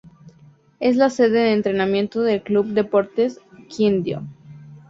[0.79, 4.23] Es la sede de entrenamiento del club Deportes Quindío.